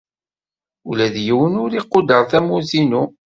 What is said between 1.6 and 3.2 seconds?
ur iquder tamurt-inu.